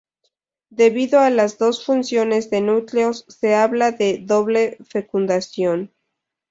Debido 0.71 1.19
a 1.19 1.29
las 1.29 1.59
dos 1.59 1.85
fusiones 1.85 2.49
de 2.49 2.61
núcleos, 2.61 3.23
se 3.27 3.53
habla 3.53 3.91
de 3.91 4.17
"doble 4.25 4.79
fecundación". 4.89 5.93